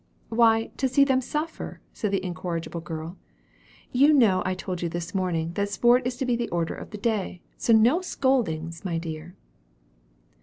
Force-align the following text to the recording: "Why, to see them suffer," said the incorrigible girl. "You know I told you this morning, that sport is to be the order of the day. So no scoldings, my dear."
"Why, 0.29 0.71
to 0.77 0.87
see 0.87 1.03
them 1.03 1.21
suffer," 1.21 1.79
said 1.93 2.09
the 2.09 2.25
incorrigible 2.25 2.81
girl. 2.81 3.17
"You 3.91 4.13
know 4.13 4.41
I 4.47 4.55
told 4.55 4.81
you 4.81 4.89
this 4.89 5.13
morning, 5.13 5.53
that 5.53 5.69
sport 5.69 6.07
is 6.07 6.17
to 6.17 6.25
be 6.25 6.35
the 6.35 6.49
order 6.49 6.73
of 6.73 6.89
the 6.89 6.97
day. 6.97 7.43
So 7.55 7.71
no 7.71 7.99
scoldings, 8.01 8.83
my 8.83 8.97
dear." 8.97 9.35